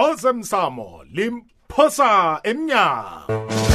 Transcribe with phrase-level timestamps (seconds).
[0.00, 1.08] lim
[1.48, 3.67] limphosa emnyango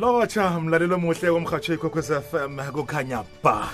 [0.00, 3.68] lotsha mlalelo omuhle komhatsho ikhokhwez fm kukhanya ba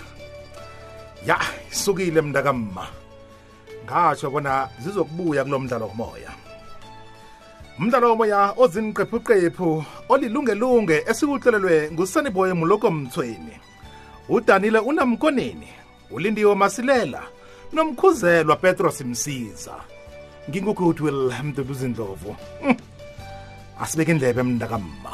[1.28, 1.36] ya
[1.72, 2.86] isukile mntakamma
[3.84, 6.32] ngatsho bona zizokubuya kulo mdlalo womoya
[7.78, 9.68] umdlalo womoya oziniqephuqephu
[10.08, 13.56] olilungelunge esikuhlelelwe ngusaniboy muloko mthweni
[14.28, 15.68] udanile unamkoneni
[16.10, 17.22] ulindiwe masilela
[17.72, 19.76] nomkhuzelwa petros msiza
[20.48, 22.74] ngingugoodwill mduduzindlovu hm.
[23.82, 25.10] asibeke indlebe mntakamma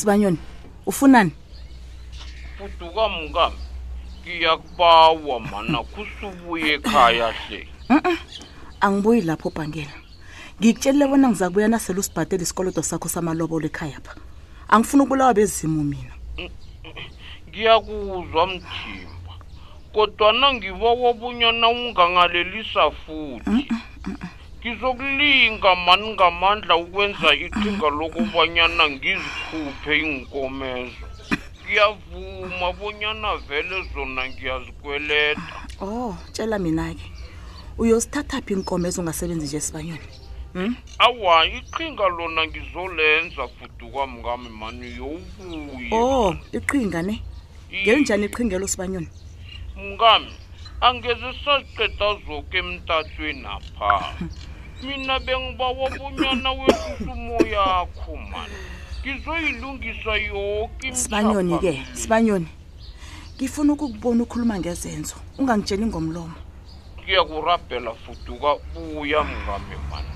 [0.00, 0.36] sibanyoni
[0.86, 1.30] ufunani
[2.64, 3.56] uduka mngami
[4.22, 7.60] ngiyakubawa mana kusubuye ekhaya hle
[8.84, 9.96] angibuyi lapho bhangela
[10.60, 14.14] ngikutshelile bona ngiza kubuya nasele usibhatele isikoloto sakho samalobolo ekhaya pha
[14.72, 16.14] angifuni ukubulawa bezimo mina
[17.50, 19.34] ngiyakuzwa mthimba
[19.94, 23.69] kodwa nangibawa obunyana ungangalelisa futhi mm?
[24.60, 30.94] ngizokulinga mani ngamandla ukwenza iqhinga lokubanyana ngizikhuphe iinkomezo
[31.64, 35.46] ngiyavuma bonyana vele zona ngiyazikweleta
[35.88, 37.06] oh tshela mina-ke
[37.82, 40.06] uyosithathaphi iinkomezo ungasebenzi nje esibanyane
[40.54, 40.72] um hmm?
[41.06, 47.14] awa iqhinga lona ngizolenza futhi kwami ngami mani yowubuye oh iqhinga ne
[47.82, 49.08] ngenjani iqhingelo sibanyoni
[49.82, 50.32] mngami
[50.88, 53.90] angeze saziqeda zoke emtatweni apha
[54.82, 58.54] mina bengibawa bonyana wesusumo yakho mani
[59.06, 62.46] ngizoyilungisa yoke sibanyoni-ke sibanyoni
[63.36, 66.34] ngifuna ukukubona ukhuluma ngezenzo ungangitsheli ngomlomo
[67.02, 70.14] ngiyakurabhela futuka buya mngame mani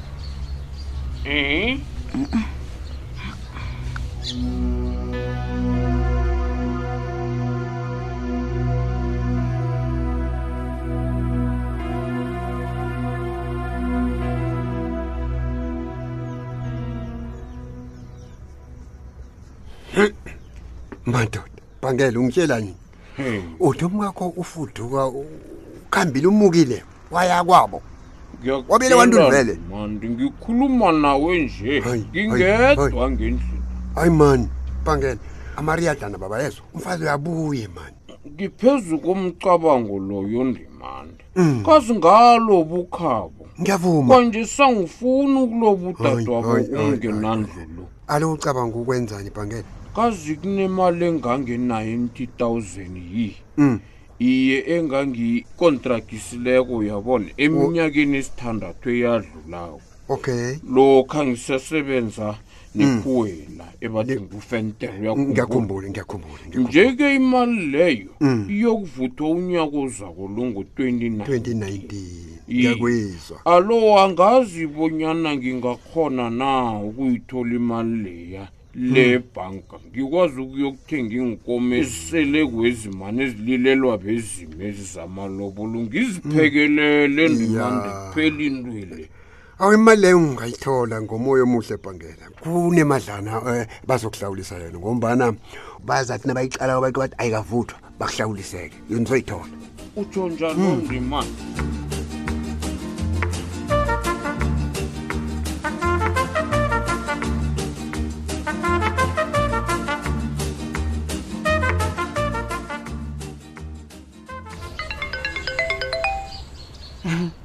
[2.14, 2.36] um mm -mm.
[2.36, 2.40] mm
[4.34, 4.73] -mm.
[21.06, 21.44] madoda
[21.82, 22.76] bhangele ungitshela nini
[23.60, 27.82] udomi kakho ufuduka ukhambile umukile waya kwabo
[28.68, 29.54] wabele abantu ndivele
[30.08, 33.62] ngikhuluma nawe nje ngingedwa ngendlini
[33.94, 34.48] hayi mani
[34.84, 35.18] bhangele
[35.56, 37.96] amariyadlana baba yezo umfazi uyabuye mani
[38.34, 41.64] ngiphezu komcabango loyo ndimande mm.
[41.66, 46.48] kazingalo bukhabo ngiyavuma kanje sangifuni ukulobutatwabo
[46.78, 53.78] ungenandlulo alo ucabanga ukwenzani bhangele kazi kunemali engange-90000 yi mm.
[54.18, 57.40] iye engangikontrakisileko yabona oh.
[57.44, 59.78] eminyakeni esithandathu eyadlulayo
[60.14, 62.38] okay lokhu angisasebenza mm.
[62.78, 68.40] nekuwela ebathi ngufenteryakhumbula ngiyakhumbula njeke imali leyo mm.
[68.56, 71.84] iyokuvuthwa unyaka ozakolungu-2019
[72.64, 76.50] yakwizwa alo angazi bonyana ngingakhona na
[76.86, 78.44] ukuyithola imali leya
[78.74, 87.34] le bhanka ngikwazi ukuyokuthenga iy'nkomesele kwezimane ezililelwa bezimo ezizamalobolo ngiziphekelele mm.
[87.34, 89.04] ndimane kuphela intwele
[89.60, 95.26] awu imali leyo ngingayithola ngomoya omuhle ebhangela kunemadlana um bazokuhlawulisa yona ngombana
[95.86, 99.50] bazathi nabayicala abantu bathi ayikavuthwa bakuhlawuliseke yona soyithola
[99.96, 100.82] utsho njani mm.
[100.84, 101.34] ndimane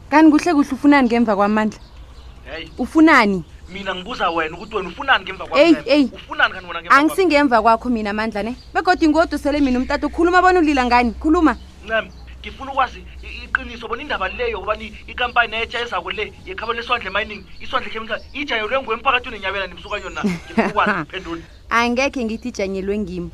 [0.09, 1.79] kanti kuhle kuhle ufunani ngemva kwamandla
[2.77, 6.05] ufunani mina ngibuza wena ukuthi wena ufunani ngemva eyi eyi
[6.89, 11.57] angisingemva kwakho mina mandla ne begodwa ingodo sele mina umtata ukhuluma bona ulila ngani khuluma
[12.39, 13.03] ngifuna ukwazi
[13.45, 17.99] iqiniso bona indaba leyo kubani ikampani etsha ezako le yekhaba leswandle mining iswandle khe
[18.39, 23.29] ijayelwe nguwe emphakathi unenyabela nimsukanyo na ngifuna ukwazi angekhe ngithi ijanyelwe ngimo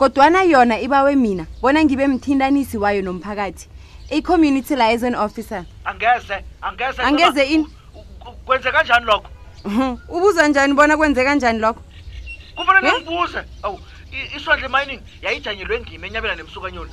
[0.00, 3.64] kodwana yona ibawe mina bona ngibe mthindanisi wayo nomphakathi
[4.10, 7.66] i-community liaison officer angeze angeze angeze in
[8.46, 9.28] kwenze kanjani lokho
[10.08, 11.82] ubuza njani bona kwenze kanjani lokho
[12.56, 13.76] kufanele ngibuze aw
[14.36, 16.90] isondle mining yayijanyelwe ngima enyabela nemsukanyoni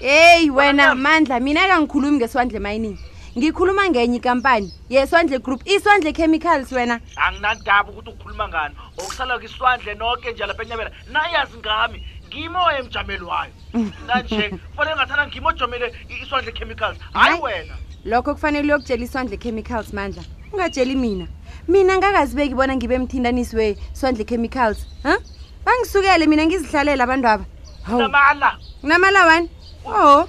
[0.00, 2.98] heyi wena mandla mina kangikhulumi ngeswandle mining
[3.38, 10.32] ngikhuluma ngenye ikampani yeswandle group iswandle chemicals wena anginandaba ukuthi ukukhuluma ngani okusalwa kiswandle noke
[10.32, 13.92] nje lapha enyabela nayazi ngami ngimo emjameli wayo mm.
[14.06, 15.92] nanje kufanele ngathana ngimo ojomele
[16.22, 17.74] iswandle chemicals hayi wena
[18.04, 21.26] lokho kufanele uyokutshela iswandle chemicals mandla ungatsheli mina
[21.68, 25.18] mina ngakazibeki bona ngibe mthindanisi we swandle chemicals u
[25.64, 27.44] bangisukele mina ngizihlalele abantu aba
[27.88, 29.48] namala namala wani
[29.86, 29.92] mm.
[29.92, 30.28] oho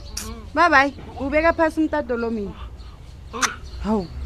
[0.53, 2.51] babayi ubeka phasi umtado lo mina
[3.33, 3.41] mm.
[3.83, 4.16] hawu oh.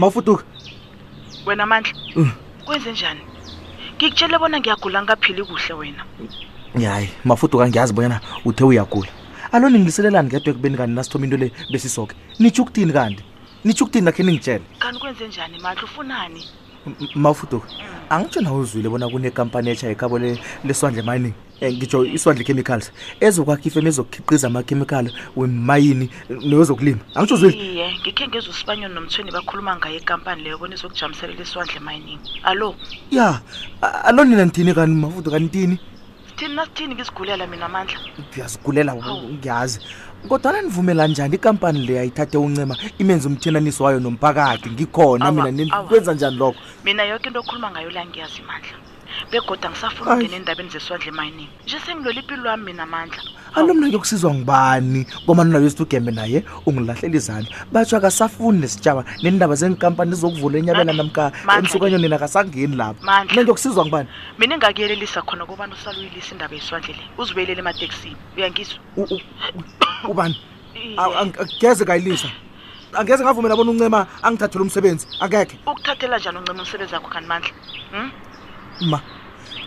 [0.00, 0.44] mafuduka
[1.46, 2.32] wena mandla mm.
[2.64, 3.20] kwenze njani
[3.96, 6.02] ngikutshele bona ngiyagula ngaphili kuhle wena
[6.94, 9.10] hayi mafuduka ngiyazi bonyana uthe uyagula
[9.52, 13.22] alo ningiliselelani ngedwa ekubeni kanti nasithoma into le besisoke nitsho ukuthini kanti
[13.66, 16.42] nitsho ukuthini nakhe ningitshele kanti kwenze njani mandla ufunani
[17.14, 17.62] mafuto
[18.10, 20.18] angitsho nawo uzwile bona kunekampani e-H etsha ekabo
[20.66, 22.90] leswandle mining eh, ngitsho iswandle chemicals
[23.20, 29.76] ezokwakha ifem ezokukhiqiza amakhemikali wemayini eh, neyozokulima angitsho zwile iye ngikhe ngeza usibanyoni nomthweni bakhuluma
[29.78, 32.74] ngayo ekampani leyo bona izokujamiselela iswandle mining allo
[33.10, 33.40] ya
[34.08, 35.78] allo nina nithini kani mafuto kanitini
[36.28, 37.98] sithini nasithini ngizigulela mina amandla
[38.30, 45.32] ngiyazigulela ngiyazi oh kodwana nivumela njani ikampani le ayithathe uncema imenze umthinaniso wayo nomphakathi ngikhona
[45.32, 48.76] mina kwenza njani lokho mina yonke into okhuluma ngayo la ngiyazi mandla
[49.30, 53.22] begoda ngisafuna ungena endabeni zeswandle emayinini nje sengilole ipilo wami mina mandla
[53.54, 59.54] alo mna kuyokusizwa ngubani koma nina bese ugembe naye ungilahlela izandla batsho akasafuni nesitshaba nendaba
[59.60, 61.22] zenkampani ezokuvula enyabela namka
[61.58, 64.08] emsukanyo nina akasangeni lapho mina ngiyokusizwa ngubani
[64.38, 68.78] mina engakuyelelisa khona kobani usale uyilisa indaba yeswandle le uzibuyelele emateksini uyangizwa
[70.10, 70.36] ubani
[71.60, 72.28] geze kayilisa
[72.98, 77.52] angeze ngavumela bona uncema angithathele umsebenzi akekhe ukuthathela njani uncema umsebenzi wakho kanimandla
[77.92, 78.10] hmm?
[78.80, 79.00] ma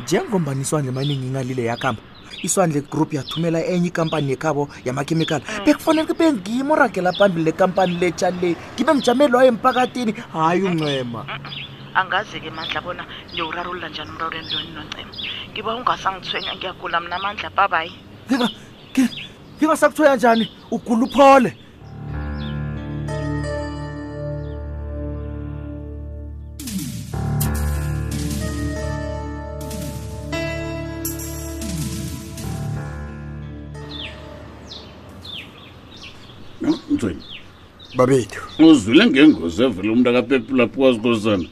[0.04, 2.02] njengombani iswandle maningi ingalile yakhamba
[2.44, 5.66] iswandle group yathumela enye ikampani yekhabo yamakhemikhali mm.
[5.66, 11.26] bekufanele kube ngimo oragela phambili le kampani letsha le ngibe mjameli wayo emphakathini hhayi uncema
[11.94, 15.12] angazi-ke mandla bona ngiyowurarulula njani umrawuro entweni noncema
[15.52, 17.20] ngiba ungasangithwenya ngiyagula mna
[17.56, 17.92] babayi
[19.60, 21.58] ngingasakuthwenya njani ugula uphole
[37.06, 37.20] emgcweni
[37.98, 41.48] babethu uzwile ngengozi evela umuntu akapepula kwazikozana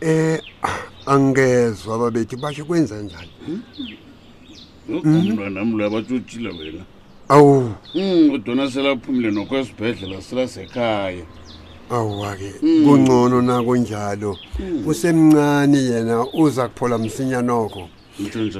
[0.00, 0.40] eh
[1.06, 4.96] angezwa babethu basho kwenza njani hmm?
[5.14, 6.82] umntwana mlo yabatshutshile wena
[7.28, 11.24] awu hmm, udona selaphumile nokwesibhedlela selasekhaya
[11.90, 12.84] awuwa-ke hmm.
[12.84, 14.38] kungcono nako njalo
[14.86, 17.88] usemncane yena uza kuphola msinya nokho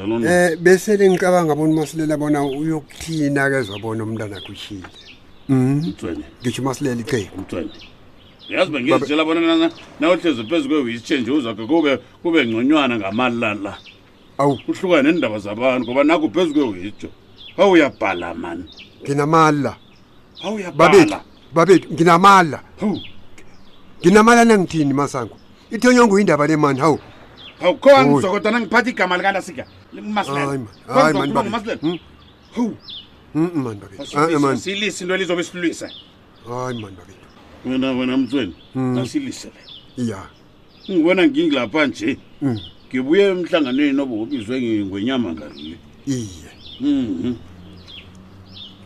[0.00, 4.86] um eh, bese lengicabanga bona umasilela bona uyokuthina-ke zwabona umntana kushile
[5.54, 6.22] mtwene mhm.
[6.42, 7.70] ngisho umasilela icheku mtwene
[8.50, 13.72] uyazi bengizitshela bona na nawuhlezi phezu kwe-wis change uzakhe kube kube ngconywana ngamali lala
[14.38, 17.08] awu uhlukane nendaba zabantu ngoba nakho phezu kwe-wisjo
[17.60, 18.64] awu uyabhala mani
[19.02, 19.72] nginamali la
[20.44, 21.20] awu uyabhala
[21.54, 22.96] babethu nginamali la hawu
[24.00, 25.36] nginamali anangithini masango
[25.70, 27.62] ithonywa nguyindaba le mani hawu hmm.
[27.62, 29.66] hawu kho angizokodwa nangiphatha igama likalasika
[30.02, 31.60] masilelaasilela
[32.54, 32.74] hawu
[33.34, 34.18] mani babethu
[34.48, 35.90] ah, silisi lo lizobe silwisa
[36.48, 37.18] hayi mani babethu
[37.66, 38.98] wena wena mthweni mm.
[38.98, 39.48] asilise
[39.96, 40.26] le ya
[40.90, 42.60] ngibona ngingilapha nje mm.
[42.88, 46.28] ngibuye emhlanganweni nobo ubizwe ngengwenyama ngale iye
[46.80, 47.34] mhm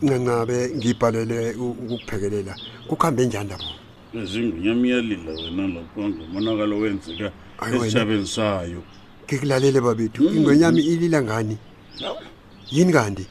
[0.03, 2.53] ngangabe ngibhalele ukuphekelela
[2.87, 3.73] kukhambe njani lapho
[4.21, 7.27] ezingwenyama iyalila wena lapho ngomonakalo wenzeka
[7.75, 8.81] esishabeni sayo
[9.25, 10.37] ngikulalele babethu mm.
[10.37, 11.57] ingwenyama ilila ngani
[12.75, 13.25] yini kanti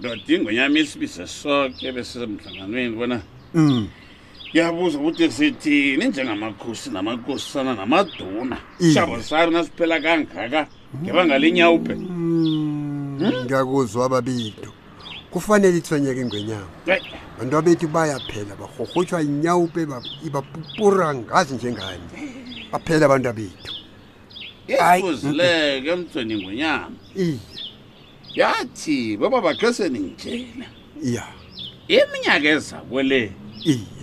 [0.00, 3.20] ndoda ingonyama isibize soke besisemhlanganweni bona
[3.54, 3.88] mm.
[4.56, 8.94] yabuza ukuthi sithini njengamakhosi namakhosisana namaduna mm.
[8.94, 10.68] shabo sari nasiphela kangaka
[11.04, 11.40] ngebanga mm.
[11.42, 13.44] linyawupe hmm?
[13.44, 14.68] ngiyakuzwa ababito
[15.30, 16.70] kufanele ithwenyeka ingwenyama
[17.38, 19.86] bantu abethu bayaphela barhorhotshwa inyawupe
[20.26, 22.04] ibapupura ngazi njengani
[22.72, 23.72] baphela abantu abethu
[24.98, 26.88] ikuzileke emthweni ingwenyama
[28.34, 30.66] yathi baba bakhese ningitshela
[31.08, 31.24] ya
[31.88, 33.18] iminyaka ezakwele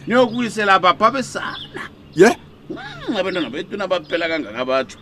[0.07, 1.81] niyokuyisela baphabesana
[2.15, 2.29] ye
[2.67, 4.97] hmm, abantwana bethu nabaphela kangaka batho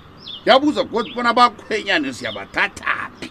[0.46, 3.30] yabuza kuthi bona bakhwenyane siyabathathaphi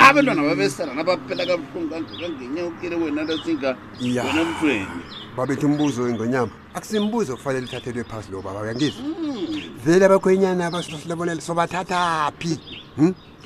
[0.00, 5.00] abantwana babesana nabaphela kabuhlungukangakangenye ukire wena lasinga wena mfweni
[5.36, 9.76] babethi umbuzo engonyama akusimbuzo kufanele uthathelwe phasi lo baba uyangizwa hmm.
[9.84, 12.54] vele abakhwenyana abasohlebolela sobathathaphi
[12.96, 13.14] hmm?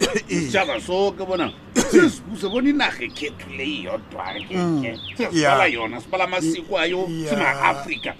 [0.26, 1.46] sitshaba soke bona
[1.90, 4.98] sizibuze bona inarha ekhethu le iyodwake mm.
[5.16, 8.10] sizibala yona sibala amasiko ayo sima-afrika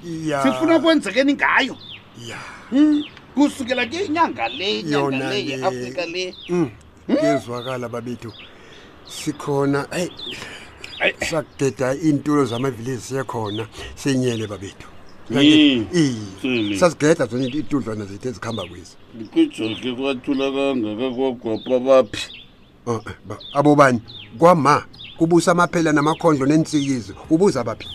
[0.42, 1.74] sifuna kwenzekeni ngayo
[2.28, 2.36] ya
[2.70, 2.96] hmm?
[3.34, 6.24] kusukela ke inyanga le nyanga le yeafrika le
[7.20, 7.82] kezwakala mm.
[7.82, 7.92] hmm?
[7.92, 8.30] babethu
[9.18, 10.10] sikhona ayi
[11.28, 14.88] sakudeda iintulo zamavilezi siyekhona senyele babethu
[16.78, 18.94] sasigeda zona iintudlwana zethu ezikuhamba kwezi
[19.32, 22.22] kwijoke kwathula kangaka kwagwapa baphi
[22.86, 24.02] oh, eh, abobani
[24.38, 24.84] kwama
[25.18, 27.86] kubusa amaphela namakhondlo neentsikizi ubuza baphi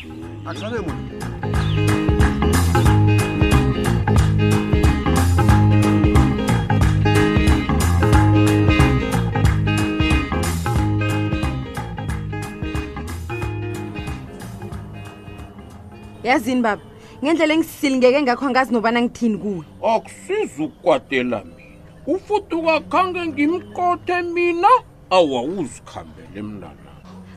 [16.23, 19.63] yazini baba ngendlela engisilingeke ngakho angazi nobana ngithini kuwe
[19.95, 21.65] akusiza ukukwatela mina
[22.11, 24.67] ufuthi ukakhange ngimkothe mina
[25.09, 26.91] awawuzikhambele mnana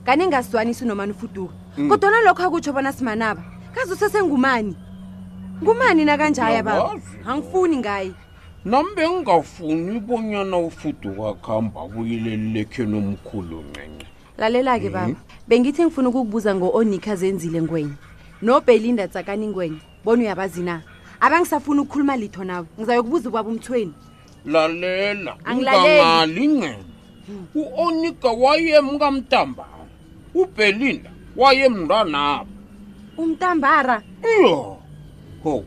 [0.05, 1.87] kani ngaswanisi nomani ufuduka mm.
[1.89, 3.43] kodwana lokho akutsho bona simanaba
[3.75, 4.75] kazi usesengumani
[5.63, 8.11] ngumani nakanjaya ba angifuni ngaye
[8.65, 14.07] nam bengingafuni ibonyana ufuduka khamba buyilelilekhe nomkhulu ncenqe
[14.43, 15.23] lalela-ke baba mm.
[15.49, 17.95] bengithi ngifuna ukukubuza ngo-onika zenzile ngwenye
[18.43, 20.83] nobelinda tsakani ngwenye bona uyabazi na
[21.21, 23.93] abangisafuni ukukhuluma litho nawe ngizayokubuza ubaba umthweni
[24.45, 26.85] lalela angilaleli ngene
[27.27, 27.47] hmm.
[27.55, 29.79] u-onika wayemkamtambara
[30.35, 32.47] ubelinda wayemndanabo
[33.19, 34.03] umtambara
[34.39, 34.59] iyo
[35.43, 35.65] ho oh.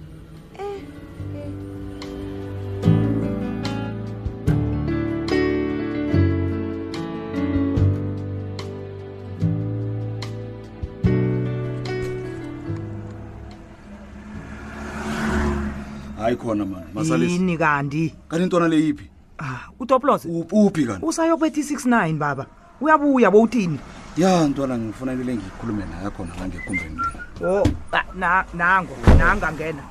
[16.42, 19.06] ikhona man masalini kanti kanti intwana le yiphi
[19.40, 22.44] ah utoplos uphi kanti usayo kwe 69 baba
[22.82, 23.78] uyabuya bowuthini
[24.18, 29.48] ya ntwana ngifuna ile ngikhulume naye khona la ngekhumbeni le oh ah, na nango nanga
[29.56, 29.84] ngena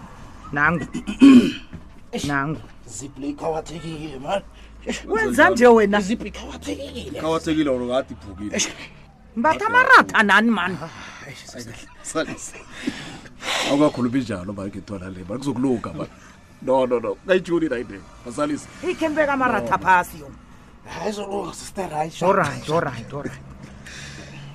[0.57, 0.85] nango
[2.28, 2.61] nango
[2.95, 4.42] ziplay kawathekile man
[5.12, 8.57] wenza nje wena ziplay kawathekile kawathekile lo ngathi bhukile
[9.38, 10.90] mbatha marata nani man ah,
[13.71, 16.04] awukakhuluma injalo bakhe twana le bakuzokuluka ba
[16.62, 20.31] no no no kaijoni raide masalisa ikhembeka amaratha phasi yo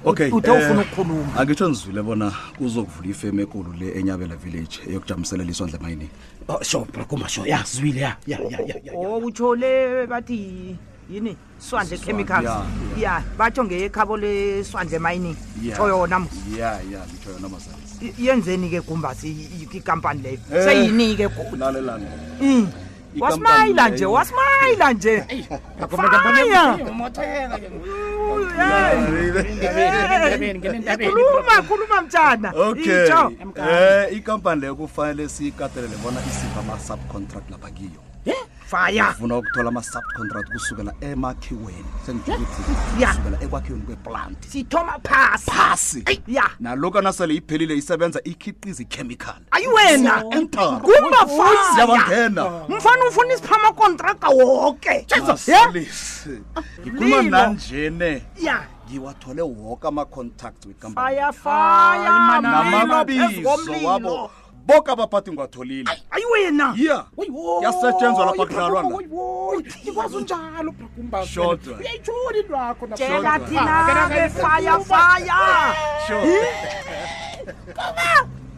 [0.06, 5.80] okay utofuna eh, ukukhuluma angitsho nizwile bona kuzokuvula ifemu ekulu le enyabela village eyokujamisela liswandla
[5.80, 6.10] emayinini
[6.48, 8.18] oh, sho brakuma sho ya zwile ya
[8.96, 10.78] o oh, utsho le bathi
[11.10, 12.50] yini swandle chemicals
[12.98, 15.38] ya batsho ngeyekhabo leswandle emayinini
[15.74, 17.85] tsho yona ya ya ngitsho yona mazala
[18.18, 19.30] yenzeni ke gumbasi
[19.72, 20.64] ikampani leyo eh.
[20.66, 22.06] seyini ke lalelani
[22.42, 22.68] um mm.
[23.20, 25.24] wasimayila nje wasimayila nje
[30.86, 33.36] fayakhuluma eh, khuluma mtshana okay um
[34.12, 38.02] ikampani leyo kufanele siyikatelele bona isimba ama-subcontract lapha kiyo
[38.70, 47.76] fayafuna ukuthola ama-subcontract kusukela emakhiweni sengiukela ekwakhiweni kweplant sithoma phasi phasi ya nalokhu anasele iphelile
[47.78, 50.24] isebenza ikhiqiza ichemical ayiwena
[50.82, 55.08] kumbafayaangena mfana ufuna isiphama contracta woke
[56.82, 63.50] ngikhuluma nanjene ya ngiwathole woke ama-contact wekambanamabizo
[63.86, 64.32] wabo
[64.68, 67.06] boka abaphathi ngiwatholile ayiwena ya
[67.64, 69.02] yasetshenzwa lapha kudlalwa la
[69.86, 75.36] ikwazi unjalo brakumbaoda uyayitshoni lwakho tela thinabefayafaya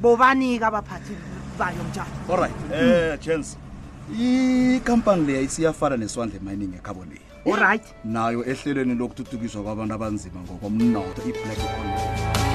[0.01, 1.13] bobanika abaphathi
[1.59, 3.57] bayo njalo allright um eh, chance
[4.19, 7.21] ikampani leya isiyafana neswandle mining ekhabo leyi
[7.55, 12.46] allright nayo ehlelweni lokuthuthukiswa kwabantu abanzima ngokomnotho i-black economy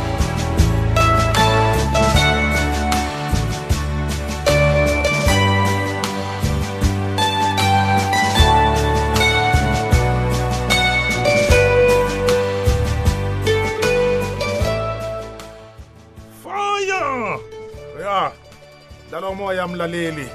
[19.65, 20.29] umoya mlaleli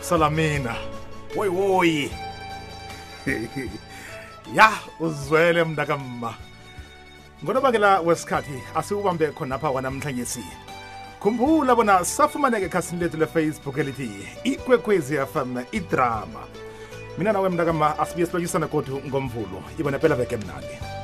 [0.00, 0.76] Salamina
[1.36, 2.10] woi woi
[4.56, 6.34] ya uzwele mntakamma
[7.44, 10.40] ngonobangela wesikhathi asiwubambe khonapha kwanamhlanje
[11.20, 14.08] khumbula bona safumaneka ekhasini lethu lefacebook elithi
[14.44, 16.42] ikwekwezi fm idrama
[17.18, 20.95] mina nawe mndakamma asibuye silotshisana kodwa ngomvulo ibona pela veke mnandi